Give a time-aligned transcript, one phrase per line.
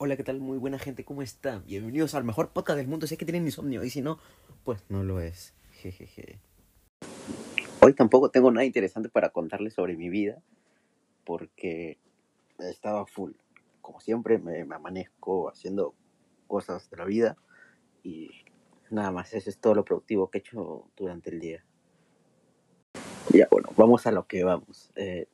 [0.00, 0.38] Hola, ¿qué tal?
[0.38, 1.64] Muy buena gente, ¿cómo están?
[1.66, 3.04] Bienvenidos al mejor podcast del mundo.
[3.04, 4.20] Es que tienen insomnio y si no,
[4.62, 5.54] pues no lo es.
[5.72, 6.38] Jejeje.
[7.82, 10.40] Hoy tampoco tengo nada interesante para contarles sobre mi vida
[11.24, 11.98] porque
[12.60, 13.32] estaba full.
[13.80, 15.96] Como siempre, me, me amanezco haciendo
[16.46, 17.36] cosas de la vida
[18.04, 18.30] y
[18.90, 19.34] nada más.
[19.34, 21.64] Eso es todo lo productivo que he hecho durante el día.
[23.30, 24.92] Ya, bueno, vamos a lo que vamos.
[24.94, 25.26] Eh,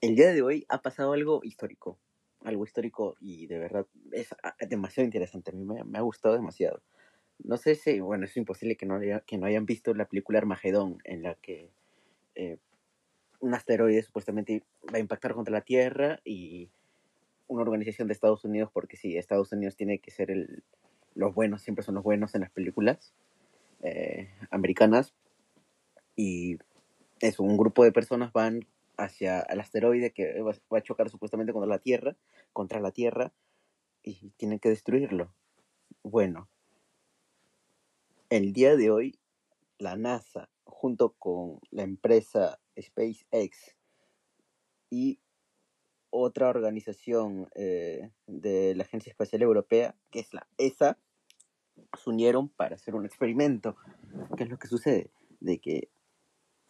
[0.00, 1.98] el día de hoy ha pasado algo histórico
[2.44, 5.50] algo histórico y de verdad es ah, demasiado interesante.
[5.50, 6.82] A mí me, ha gustado demasiado.
[7.42, 10.98] No sé si, bueno, es imposible que no, que no hayan visto la película Armagedón,
[11.04, 11.70] en la que
[12.36, 12.58] eh,
[13.40, 14.62] un asteroide supuestamente
[14.92, 16.70] va a impactar contra la Tierra y
[17.48, 20.62] una organización de Estados Unidos, porque sí, Estados Unidos tiene que ser el,
[21.14, 23.12] los buenos, siempre son los buenos en las películas
[23.82, 25.14] eh, americanas.
[26.16, 26.58] Y
[27.20, 28.66] eso, un grupo de personas van
[28.96, 32.16] hacia el asteroide que va, a chocar supuestamente contra la Tierra,
[32.52, 33.32] contra la Tierra,
[34.02, 35.34] y tienen que destruirlo.
[36.02, 36.48] Bueno,
[38.28, 39.18] el día de hoy,
[39.78, 43.74] la NASA, junto con la empresa SpaceX
[44.90, 45.20] y
[46.10, 50.98] otra organización eh, de la Agencia Espacial Europea, que es la ESA,
[51.98, 53.76] se unieron para hacer un experimento.
[54.36, 55.10] ¿Qué es lo que sucede?
[55.40, 55.90] De que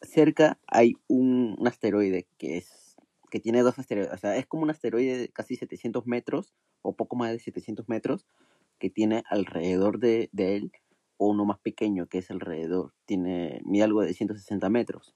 [0.05, 2.97] cerca hay un, asteroide que es
[3.31, 6.95] que tiene dos asteroides, o sea, es como un asteroide de casi 700 metros o
[6.95, 8.27] poco más de 700 metros
[8.79, 10.73] que tiene alrededor de, de él
[11.19, 15.15] uno más pequeño que es alrededor, tiene mide algo de 160 metros.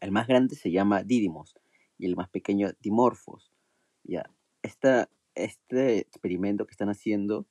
[0.00, 1.56] El más grande se llama Didymos
[1.98, 3.52] y el más pequeño Dimorphos.
[4.04, 4.30] Ya,
[4.62, 7.46] esta, este experimento que están haciendo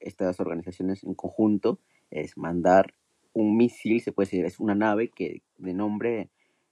[0.00, 2.94] estas organizaciones en conjunto es mandar
[3.34, 6.30] un misil, se puede decir, es una nave que de nombre,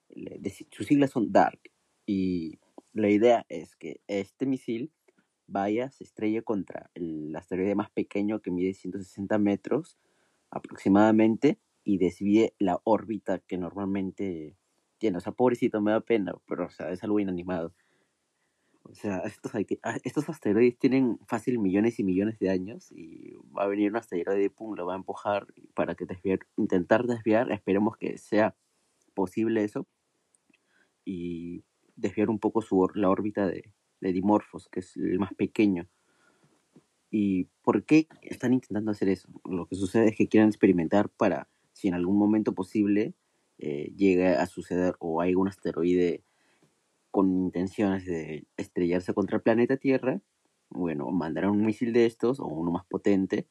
[0.08, 1.70] de- sus siglas son DARK.
[2.06, 2.58] Y
[2.92, 4.92] la idea es que este misil
[5.46, 9.98] vaya, se estrelle contra el asteroide más pequeño que mide 160 metros
[10.50, 14.56] aproximadamente y desvíe la órbita que normalmente
[14.98, 15.18] tiene.
[15.18, 17.74] O sea, pobrecito, me da pena, pero o sea, es algo inanimado.
[18.90, 19.52] O sea, estos,
[19.82, 23.96] ah, estos asteroides tienen fácil millones y millones de años y va a venir un
[23.96, 28.56] asteroide y pum, lo va a empujar para que desviar, intentar desviar, esperemos que sea
[29.14, 29.86] posible eso
[31.04, 31.62] y
[31.94, 35.88] desviar un poco su, la órbita de, de Dimorphos, que es el más pequeño.
[37.10, 39.28] ¿Y por qué están intentando hacer eso?
[39.44, 43.14] Lo que sucede es que quieren experimentar para, si en algún momento posible
[43.58, 46.24] eh, llega a suceder o hay un asteroide
[47.20, 50.22] con intenciones de estrellarse contra el planeta Tierra,
[50.70, 53.46] bueno, mandarán un misil de estos o uno más potente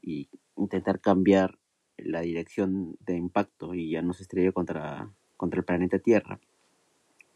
[0.00, 1.58] y intentar cambiar
[1.96, 6.38] la dirección de impacto y ya no se estrelle contra, contra el planeta Tierra.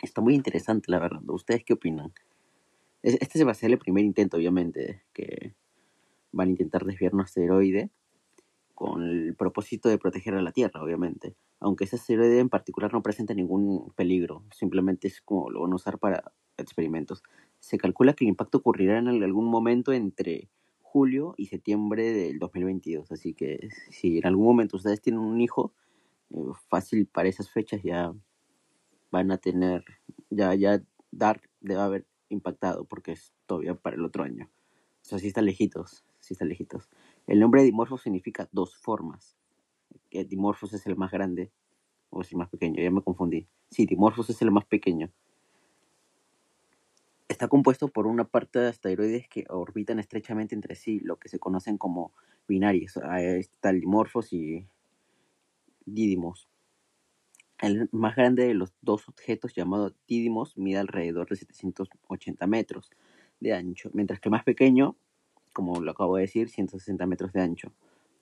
[0.00, 1.22] Está muy interesante, la verdad.
[1.26, 2.12] ¿Ustedes qué opinan?
[3.02, 5.56] Es- Este va a ser el primer intento, obviamente, que
[6.30, 7.90] van a intentar desviar un asteroide
[8.74, 11.36] con el propósito de proteger a la Tierra, obviamente.
[11.60, 15.76] Aunque ese asteroide en particular no presenta ningún peligro, simplemente es como lo van a
[15.76, 17.22] usar para experimentos.
[17.60, 20.48] Se calcula que el impacto ocurrirá en algún momento entre
[20.80, 25.72] julio y septiembre del 2022, así que si en algún momento ustedes tienen un hijo,
[26.30, 26.36] eh,
[26.68, 28.12] fácil para esas fechas ya
[29.10, 29.84] van a tener,
[30.30, 34.50] ya, ya Dark debe haber impactado porque es todavía para el otro año.
[35.02, 36.88] O sea, sí está lejitos, sí está lejitos.
[37.26, 39.36] El nombre de Dimorphos significa dos formas.
[40.10, 41.50] Que Dimorphos es el más grande
[42.10, 43.48] o es el más pequeño, ya me confundí.
[43.70, 45.10] Sí, Dimorphos es el más pequeño.
[47.26, 51.38] Está compuesto por una parte de asteroides que orbitan estrechamente entre sí, lo que se
[51.38, 52.12] conocen como
[52.46, 52.98] binarios.
[52.98, 54.68] Ahí está el Dimorphos y
[55.86, 56.48] Didymos.
[57.58, 62.90] El más grande de los dos objetos, llamado Didymos, mide alrededor de 780 metros
[63.40, 64.96] de ancho, mientras que el más pequeño,
[65.54, 67.72] como lo acabo de decir, 160 metros de ancho.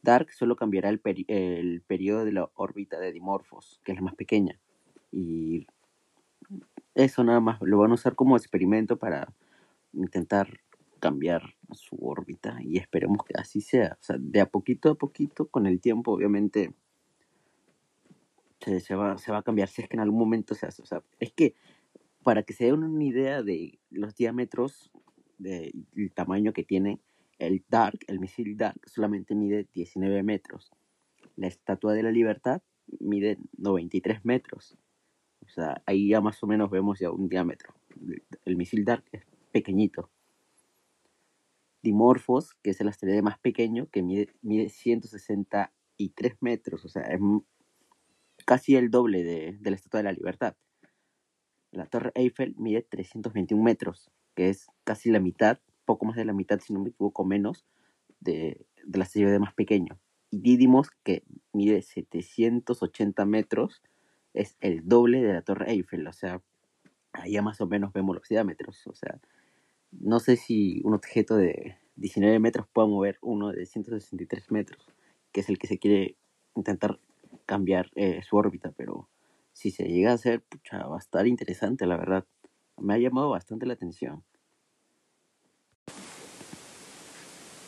[0.03, 4.03] Dark solo cambiará el, peri- el periodo de la órbita de Dimorphos, que es la
[4.03, 4.61] más pequeña.
[5.11, 5.67] Y
[6.95, 9.33] eso nada más, lo van a usar como experimento para
[9.93, 10.61] intentar
[11.01, 13.97] cambiar su órbita y esperemos que así sea.
[14.01, 16.75] O sea, de a poquito a poquito, con el tiempo, obviamente,
[18.61, 20.83] se, va, se va a cambiar si es que en algún momento se hace.
[20.83, 21.55] O sea, es que
[22.23, 24.93] para que se den una idea de los diámetros,
[25.39, 27.01] del tamaño que tiene,
[27.47, 30.71] el Dark, el misil Dark, solamente mide 19 metros.
[31.37, 32.63] La Estatua de la Libertad
[33.01, 34.79] mide 93 metros.
[35.41, 37.75] O sea, ahí ya más o menos vemos ya un diámetro.
[38.45, 40.11] El, misil Dark es pequeñito.
[41.83, 46.85] Dimorphos, que es el asteroide más pequeño, que mide, mide 163 metros.
[46.85, 47.21] O sea, es
[48.47, 50.57] casi el doble de, de la Estatua de la Libertad.
[51.73, 56.33] La Torre Eiffel mide 321 metros, que es casi la mitad poco más de la
[56.33, 57.67] mitad, si no me equivoco, menos,
[58.21, 59.99] de, de la asteroide más pequeño.
[60.31, 63.83] Y Didymos, que mide 780 metros,
[64.35, 66.43] es el doble de la Torre Eiffel, o sea,
[67.13, 69.21] allá más o menos vemos los diámetros, o sea,
[69.93, 74.91] no sé si un objeto de 19 metros pueda mover uno de 163 metros,
[75.33, 76.17] que es el que se quiere
[76.55, 76.99] intentar
[77.47, 79.09] cambiar eh, su órbita, pero
[79.53, 82.25] si se llega a hacer, pucha, va a estar interesante, la verdad.
[82.79, 84.25] Me ha llamado bastante la atención.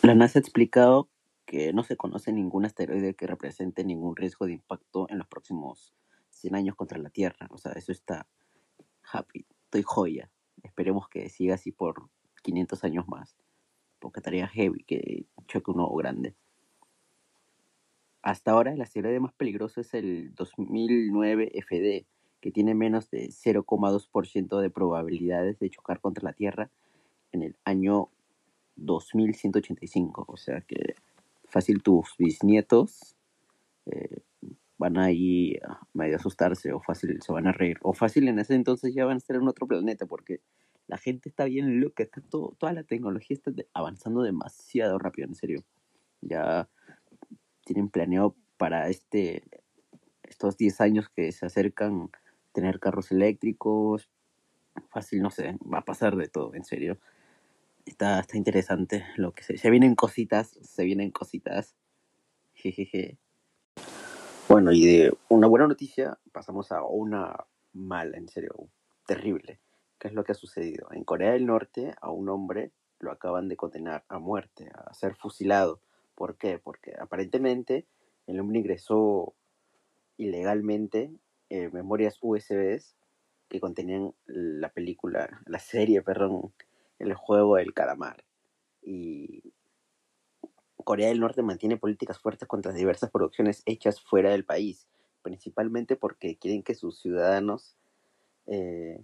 [0.04, 1.08] La NASA ha explicado
[1.46, 5.94] que no se conoce ningún asteroide que represente ningún riesgo de impacto en los próximos
[6.28, 7.48] 100 años contra la Tierra.
[7.50, 8.28] O sea, eso está
[9.10, 10.30] happy, estoy joya.
[10.62, 12.10] Esperemos que siga así por
[12.42, 13.34] 500 años más,
[13.98, 16.36] porque estaría heavy que choque uno grande.
[18.20, 22.06] Hasta ahora el asteroide más peligroso es el 2009 FD,
[22.42, 26.70] que tiene menos de 0,2% de probabilidades de chocar contra la Tierra
[27.34, 28.08] en el año
[28.76, 30.24] 2185.
[30.26, 30.94] O sea que
[31.44, 33.16] fácil tus bisnietos
[33.86, 34.22] eh,
[34.78, 35.60] van a ir
[35.92, 37.78] medio asustarse o fácil se van a reír.
[37.82, 40.40] O fácil en ese entonces ya van a estar en otro planeta porque
[40.86, 45.34] la gente está bien loca, está todo, toda la tecnología está avanzando demasiado rápido, en
[45.34, 45.64] serio.
[46.20, 46.68] Ya
[47.64, 49.42] tienen planeado para este
[50.22, 52.10] estos 10 años que se acercan
[52.52, 54.08] tener carros eléctricos.
[54.90, 56.98] Fácil, no sé, va a pasar de todo, en serio
[57.86, 61.76] está, está interesante lo que se, se vienen cositas, se vienen cositas.
[62.54, 63.18] Jejeje.
[64.48, 67.34] Bueno, y de una buena noticia pasamos a una
[67.72, 68.68] mala, en serio,
[69.06, 69.58] terrible.
[69.98, 70.88] ¿Qué es lo que ha sucedido?
[70.92, 75.16] En Corea del Norte a un hombre lo acaban de condenar a muerte, a ser
[75.16, 75.80] fusilado.
[76.14, 76.58] ¿Por qué?
[76.58, 77.86] Porque aparentemente
[78.26, 79.34] el hombre ingresó
[80.16, 81.10] ilegalmente
[81.50, 82.96] eh, memorias USBs
[83.48, 86.52] que contenían la película, la serie, perdón,
[86.98, 88.24] el juego del calamar.
[88.82, 89.42] Y
[90.84, 94.86] Corea del Norte mantiene políticas fuertes contra diversas producciones hechas fuera del país,
[95.22, 97.76] principalmente porque quieren que sus ciudadanos
[98.46, 99.02] eh,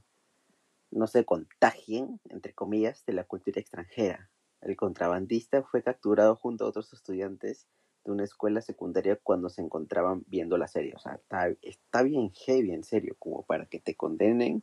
[0.90, 4.30] no se contagien, entre comillas, de la cultura extranjera.
[4.60, 7.66] El contrabandista fue capturado junto a otros estudiantes
[8.04, 10.94] de una escuela secundaria cuando se encontraban viendo la serie.
[10.94, 14.62] O sea, está, está bien heavy, en serio, como para que te condenen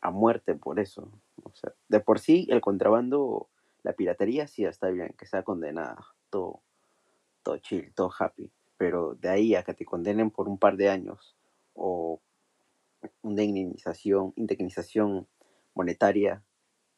[0.00, 1.10] a muerte por eso.
[1.44, 3.48] O sea, de por sí el contrabando,
[3.82, 6.62] la piratería sí está bien, que sea condenada, todo,
[7.42, 8.50] todo chill, todo happy.
[8.76, 11.36] Pero de ahí a que te condenen por un par de años
[11.74, 12.20] o
[13.22, 15.26] una indemnización, indemnización
[15.74, 16.42] monetaria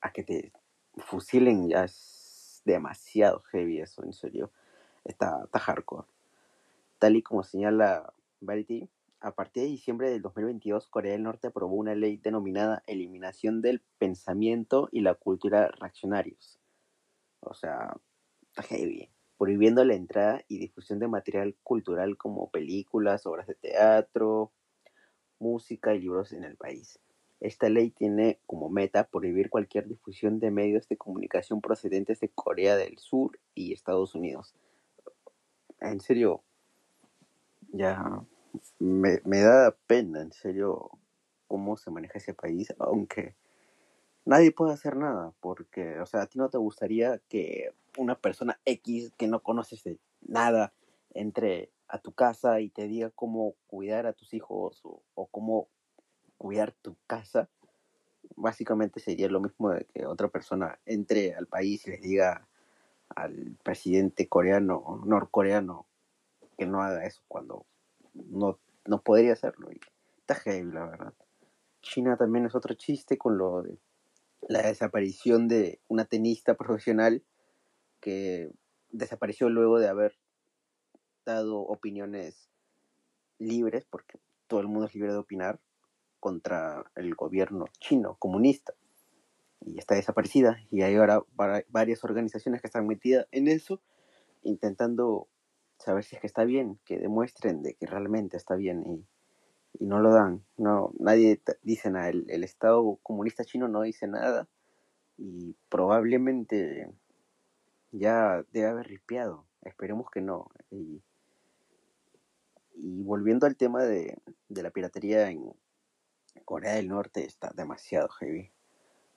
[0.01, 0.53] a que te
[0.97, 4.51] fusilen ya es demasiado heavy eso, en serio.
[5.05, 6.07] Está, está hardcore.
[6.99, 8.89] Tal y como señala Verity,
[9.23, 13.81] a partir de diciembre del 2022, Corea del Norte aprobó una ley denominada Eliminación del
[13.99, 16.59] Pensamiento y la Cultura Reaccionarios.
[17.41, 17.97] O sea,
[18.57, 19.11] heavy.
[19.39, 24.53] Prohibiendo la entrada y difusión de material cultural como películas, obras de teatro,
[25.39, 26.99] música y libros en el país.
[27.41, 32.77] Esta ley tiene como meta prohibir cualquier difusión de medios de comunicación procedentes de Corea
[32.77, 34.55] del Sur y Estados Unidos.
[35.81, 36.43] En serio,
[37.73, 38.25] ya
[38.79, 40.91] me, me da pena, en serio,
[41.49, 43.35] cómo se maneja ese país, aunque
[44.25, 48.59] nadie puede hacer nada, porque, o sea, a ti no te gustaría que una persona
[48.65, 50.73] X que no conoces de nada
[51.11, 55.69] entre a tu casa y te diga cómo cuidar a tus hijos o, cómo
[56.39, 57.51] cuidar tu casa.
[58.35, 62.49] Básicamente sería lo mismo de que otra persona entre al país y les diga
[63.15, 65.87] al presidente coreano o norcoreano
[66.57, 67.67] que no haga eso cuando
[68.15, 69.71] no, no podría hacerlo.
[70.19, 71.15] Está heavy, la verdad.
[71.81, 73.79] China también es otro chiste con lo de
[74.49, 77.23] la desaparición de una tenista profesional
[78.01, 78.51] que
[78.91, 80.19] desapareció luego de haber
[81.25, 82.49] dado opiniones
[83.39, 85.61] libres, porque todo el mundo es libre de opinar,
[86.21, 88.75] contra el gobierno chino comunista.
[89.65, 90.59] Y está desaparecida.
[90.71, 91.23] Y hay ahora
[91.69, 93.81] varias organizaciones que están metidas en eso,
[94.43, 95.29] intentando
[95.83, 99.07] saber si es que está bien, que demuestren de que realmente está bien y,
[99.81, 100.45] no lo dan.
[100.59, 102.11] No, nadie dice nada.
[102.11, 104.47] El, Estado comunista chino no dice nada
[105.17, 106.93] y probablemente
[107.91, 109.47] ya debe haber ripiado.
[109.63, 110.51] Esperemos que no.
[110.71, 111.03] Y,
[113.03, 115.53] volviendo al tema de, de la piratería en
[116.45, 118.53] Corea del Norte, está demasiado heavy.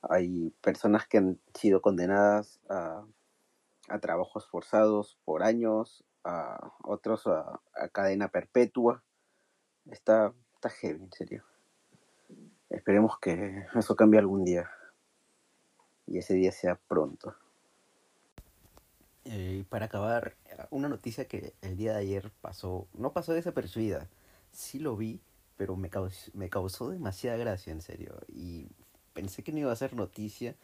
[0.01, 3.05] Hay personas que han sido condenadas a,
[3.89, 9.03] a trabajos forzados por años, a otros a, cadena perpetua.
[9.89, 11.43] Está, está heavy, en serio.
[12.69, 14.69] Esperemos que eso cambie algún día.
[16.07, 17.35] y ese día sea pronto.
[19.25, 20.35] Eh, para acabar,
[20.69, 24.07] una noticia que el día de ayer pasó, no pasó desapercibida,
[24.51, 25.19] sí lo vi,
[25.57, 28.15] pero me causó, me causó demasiada gracia, en serio.
[28.27, 28.69] Y
[29.13, 30.55] pensé que no iba a ser noticia,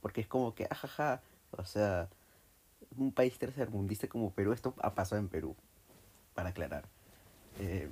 [0.00, 2.08] porque es como que, ajaja, o sea,
[2.96, 5.56] un país tercermundista como Perú, esto ha pasado en Perú,
[6.34, 6.88] para aclarar.
[7.58, 7.90] Eh,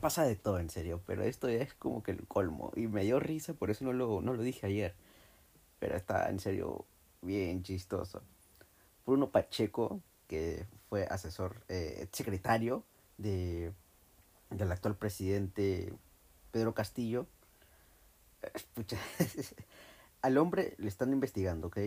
[0.00, 2.72] pasa de todo, en serio, pero esto es como que el colmo.
[2.76, 4.94] Y me dio risa, por eso no lo, no lo dije ayer.
[5.78, 6.86] Pero está, en serio,
[7.22, 8.22] bien chistoso.
[9.06, 12.84] Bruno Pacheco, que fue asesor, eh, secretario
[13.18, 13.72] de,
[14.50, 15.92] del actual presidente
[16.50, 17.26] Pedro Castillo.
[18.54, 18.98] Escucha,
[20.22, 21.78] al hombre le están investigando, ¿ok?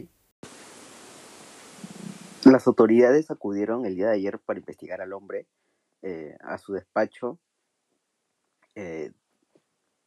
[2.47, 5.47] Las autoridades acudieron el día de ayer para investigar al hombre
[6.01, 7.39] eh, a su despacho.
[8.73, 9.11] Eh,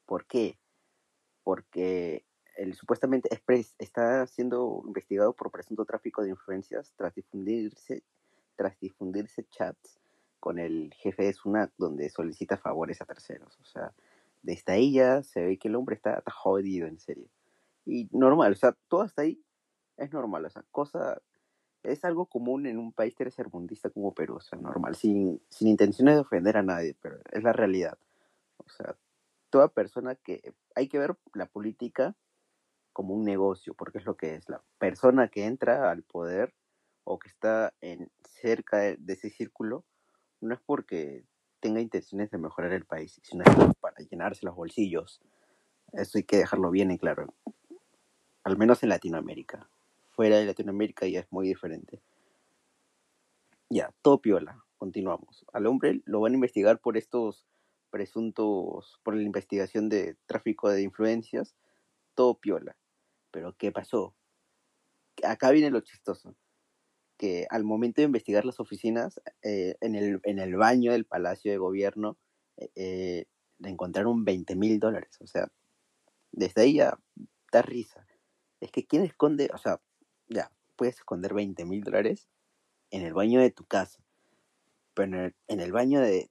[0.07, 0.59] ¿Por qué?
[1.43, 2.25] Porque
[2.57, 3.29] él supuestamente
[3.79, 8.05] está siendo investigado por presunto tráfico de influencias tras difundirse,
[8.57, 10.01] tras difundirse chats
[10.39, 13.61] con el jefe de SUNAT donde solicita favores a terceros.
[13.61, 13.93] O sea,
[14.41, 17.29] desde ahí ya se ve que el hombre está jodido, en serio.
[17.85, 19.45] Y normal, o sea, todo hasta ahí
[19.99, 21.21] es normal, o sea, cosa
[21.83, 26.15] es algo común en un país tercermundista como Perú, o sea, normal, sin, sin intenciones
[26.15, 27.99] de ofender a nadie, pero es la realidad.
[28.59, 28.97] O sea,
[29.49, 32.15] toda persona que hay que ver la política
[32.93, 34.49] como un negocio, porque es lo que es.
[34.49, 36.55] La persona que entra al poder
[37.05, 39.85] o que está en cerca de, ese círculo,
[40.41, 41.25] no es porque
[41.61, 43.45] tenga intenciones de mejorar el país, sino
[43.81, 45.21] para llenarse los bolsillos.
[45.93, 47.35] Eso hay que dejarlo bien en claro.
[48.45, 49.69] Al menos en Latinoamérica
[50.21, 52.03] fuera de Latinoamérica ya es muy diferente.
[53.71, 54.63] Ya, todo piola.
[54.77, 55.47] Continuamos.
[55.55, 57.47] Al hombre lo van a investigar por estos
[57.89, 61.55] presuntos, por la investigación de tráfico de influencias.
[62.15, 62.77] Todo piola.
[63.31, 64.15] Pero ¿qué pasó?
[65.25, 66.37] Acá viene lo chistoso.
[67.17, 71.51] Que al momento de investigar las oficinas, eh, en, el, en el baño del Palacio
[71.51, 72.19] de Gobierno,
[72.59, 73.25] eh, eh,
[73.59, 75.17] le encontraron 20 mil dólares.
[75.23, 75.51] O sea,
[76.31, 76.99] desde ahí ya
[77.51, 78.07] da risa.
[78.61, 79.49] Es que ¿quién esconde?
[79.55, 79.81] O sea,
[80.31, 82.29] ya, puedes esconder 20 mil dólares
[82.91, 84.01] en el baño de tu casa,
[84.95, 86.31] pero en el, baño de,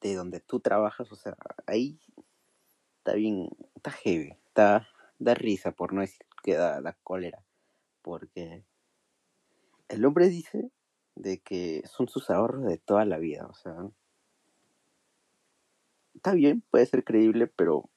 [0.00, 1.98] de, donde tú trabajas, o sea, ahí
[2.98, 4.88] está bien, está heavy, está,
[5.18, 7.42] da risa, por no decir que da la cólera,
[8.02, 8.64] porque
[9.88, 10.70] el hombre dice
[11.14, 13.74] de que son sus ahorros de toda la vida, o sea,
[16.14, 17.88] está bien, puede ser creíble, pero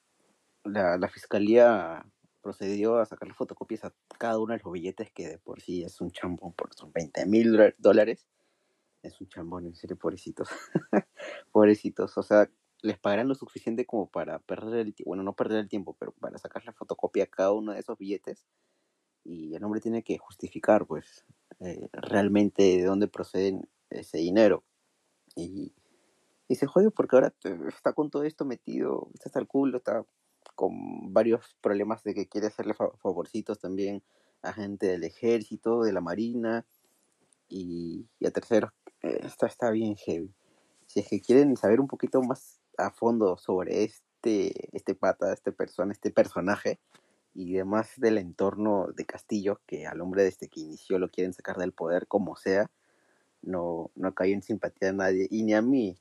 [0.63, 2.05] la, la fiscalía
[2.47, 5.99] procedió a sacarle fotocopias a cada uno de los billetes que de por sí es
[5.99, 8.25] un chambón, por son 20 mil dólares.
[9.03, 10.47] Es un chambón, en serio, pobrecitos.
[11.51, 12.49] pobrecitos, o sea,
[12.81, 16.13] les pagarán lo suficiente como para perder el tiempo, bueno, no perder el tiempo, pero
[16.13, 18.45] para sacarle fotocopia a cada uno de esos billetes.
[19.25, 21.25] Y el hombre tiene que justificar, pues,
[21.59, 24.63] eh, realmente de dónde proceden ese dinero.
[25.35, 25.73] Y,
[26.47, 27.33] y se jode porque ahora
[27.67, 30.05] está con todo esto metido, está hasta el culo, está
[30.57, 34.01] con varios problemas de que quiere hacerle favorcitos también
[34.41, 36.65] a gente del ejército, de la marina
[37.47, 38.71] y, a terceros.
[39.03, 40.33] Eh, esto está bien heavy.
[40.87, 45.51] Si es que quieren saber un poquito más a fondo sobre este, este pata, este
[45.51, 46.79] persona, este personaje
[47.35, 51.57] y demás del entorno de Castillo, que al hombre desde que inició lo quieren sacar
[51.57, 52.71] del poder como sea,
[53.43, 55.99] no, no cayó en simpatía a nadie y ni a mí,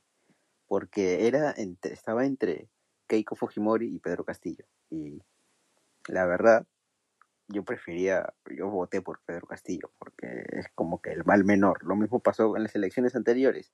[0.67, 2.69] porque era entre, estaba entre
[3.07, 4.65] Keiko Fujimori y Pedro Castillo.
[4.89, 5.21] Y
[6.07, 6.65] la verdad,
[7.47, 11.83] yo prefería, yo voté por Pedro Castillo, porque es como que el mal menor.
[11.83, 13.73] Lo mismo pasó en las elecciones anteriores.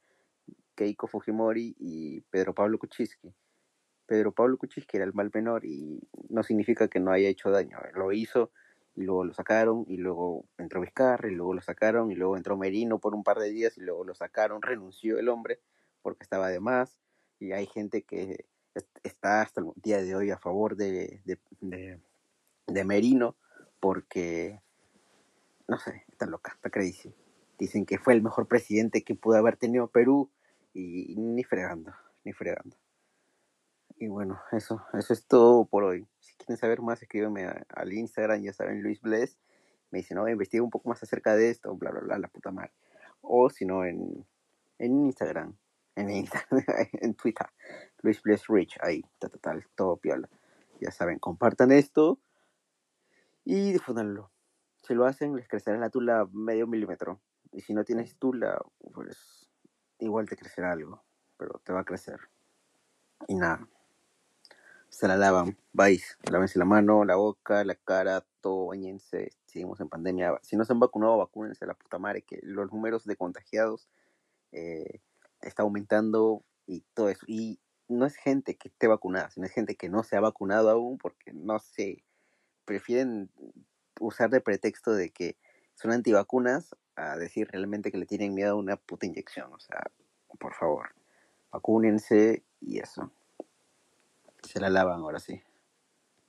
[0.76, 3.34] Keiko Fujimori y Pedro Pablo Kuczynski.
[4.06, 6.00] Pedro Pablo Kuczynski era el mal menor y
[6.30, 7.78] no significa que no haya hecho daño.
[7.96, 8.52] Lo hizo
[8.96, 12.58] y luego lo sacaron y luego entró Vizcarra y luego lo sacaron y luego entró
[12.58, 14.62] Merino por un par de días y luego lo sacaron.
[14.62, 15.60] Renunció el hombre
[16.02, 17.00] porque estaba de más
[17.40, 18.46] y hay gente que
[19.04, 23.36] está hasta el día de hoy a favor de, de, Merino
[23.80, 24.62] porque,
[25.68, 27.14] no sé, está loca, está crazy.
[27.60, 30.32] Dicen que fue el mejor presidente que pudo haber tenido Perú
[30.74, 32.76] y ni fregando, ni fregando.
[33.98, 36.08] Y bueno, eso, eso es todo por hoy.
[36.20, 39.38] Si quieren saber más, escríbanme al Instagram, ya saben, Luis Bless.
[39.92, 42.52] Me dicen, no, investiga un poco más acerca de esto, bla, bla, bla, la puta
[42.52, 42.72] madre.
[43.22, 44.26] O si no, en,
[44.80, 45.56] en Instagram,
[45.96, 46.10] en
[47.02, 47.48] en Twitter,
[48.02, 50.30] Luis Bless Rich, ahí, total, todo piola.
[50.80, 52.20] Ya saben, compartan esto
[53.46, 54.32] y difúndanlo.
[54.82, 57.22] Si lo hacen, les crecerá la tula medio milímetro.
[57.52, 58.60] Y si no tienes tula,
[58.94, 59.50] pues
[60.00, 61.04] igual te crecerá algo,
[61.38, 62.20] pero te va a crecer.
[63.28, 63.68] Y nada.
[64.90, 65.58] se la lavan.
[65.72, 69.32] Vais, lávense la mano, la boca, la cara, todo, bañense.
[69.46, 70.38] Seguimos en pandemia.
[70.42, 73.88] Si no se han vacunado, vacúnense la puta madre, que los números de contagiados
[74.52, 75.00] eh,
[75.48, 77.26] está aumentando y todo eso.
[77.28, 80.70] Y no es gente que esté vacunada, sino es gente que no se ha vacunado
[80.70, 82.04] aún porque no sé,
[82.66, 83.30] prefieren
[84.00, 85.38] usar de pretexto de que
[85.76, 89.52] son antivacunas a decir realmente que le tienen miedo a una puta inyección.
[89.54, 89.82] O sea,
[90.40, 90.90] por favor,
[91.52, 93.12] vacúnense y eso.
[94.44, 95.42] Se la lavan ahora sí.